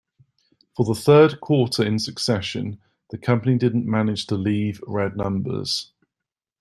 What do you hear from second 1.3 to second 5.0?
quarter in succession, the company didn't manage to leave